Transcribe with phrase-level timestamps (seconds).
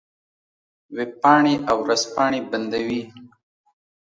[0.95, 3.01] وېبپاڼې او ورځپاڼې بندوي.